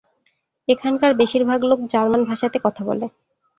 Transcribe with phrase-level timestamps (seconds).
[0.67, 3.05] এখানকার বেশিরভাগ লোক জার্মান ভাষাতে কথা বলে।